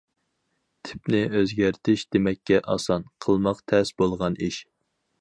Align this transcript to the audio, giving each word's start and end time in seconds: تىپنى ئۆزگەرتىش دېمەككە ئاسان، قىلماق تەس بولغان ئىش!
تىپنى 0.89 1.19
ئۆزگەرتىش 1.41 2.05
دېمەككە 2.17 2.59
ئاسان، 2.75 3.09
قىلماق 3.27 3.65
تەس 3.75 3.97
بولغان 4.01 4.43
ئىش! 4.49 4.63